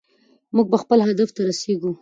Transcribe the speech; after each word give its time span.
موږ 0.55 0.67
به 0.71 0.77
خپل 0.83 0.99
هدف 1.07 1.29
ته 1.35 1.41
رسیږو. 1.49 1.89